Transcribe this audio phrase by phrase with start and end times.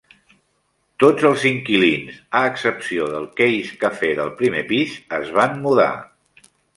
[1.01, 5.91] Tots els inquilins, a excepció del Keys Café del primer pis, es van mudar.